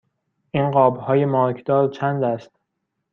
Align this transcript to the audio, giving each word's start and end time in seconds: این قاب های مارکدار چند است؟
این 0.51 0.71
قاب 0.71 0.97
های 0.97 1.25
مارکدار 1.25 1.87
چند 1.89 2.23
است؟ 2.23 2.51